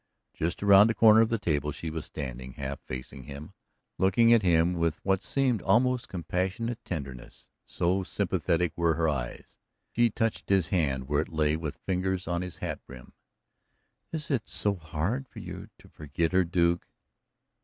Just 0.33 0.63
around 0.63 0.87
the 0.87 0.95
corner 0.95 1.21
of 1.21 1.29
the 1.29 1.37
table 1.37 1.71
she 1.71 1.91
was 1.91 2.05
standing, 2.05 2.53
half 2.53 2.79
facing 2.79 3.25
him, 3.25 3.53
looking 3.99 4.33
at 4.33 4.41
him 4.41 4.73
with 4.73 4.99
what 5.03 5.21
seemed 5.21 5.61
almost 5.61 6.09
compassionate 6.09 6.83
tenderness, 6.83 7.49
so 7.67 8.01
sympathetic 8.01 8.73
were 8.75 8.95
her 8.95 9.07
eyes. 9.07 9.59
She 9.95 10.09
touched 10.09 10.49
his 10.49 10.69
hand 10.69 11.07
where 11.07 11.21
it 11.21 11.29
lay 11.29 11.55
with 11.55 11.77
fingers 11.85 12.27
on 12.27 12.41
his 12.41 12.57
hat 12.57 12.83
brim. 12.87 13.13
"Is 14.11 14.31
it 14.31 14.47
so 14.49 14.73
hard 14.73 15.27
for 15.29 15.37
you 15.37 15.69
to 15.77 15.87
forget 15.87 16.31
her, 16.31 16.43
Duke?" 16.45 16.87